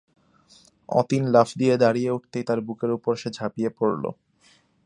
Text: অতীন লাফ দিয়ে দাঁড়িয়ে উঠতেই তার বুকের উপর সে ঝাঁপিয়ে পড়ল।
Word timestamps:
অতীন 0.89 1.23
লাফ 1.33 1.49
দিয়ে 1.57 1.75
দাঁড়িয়ে 1.77 2.09
উঠতেই 2.11 2.43
তার 2.43 2.59
বুকের 2.61 2.91
উপর 2.91 3.13
সে 3.15 3.29
ঝাঁপিয়ে 3.37 3.69
পড়ল। 3.77 4.03